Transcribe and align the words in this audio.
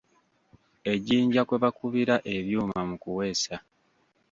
Ejjinja 0.91 1.41
kwe 1.47 1.55
bakubira 1.63 2.15
ebyuma 2.35 2.79
mu 2.89 2.95
kuweesa. 3.03 3.55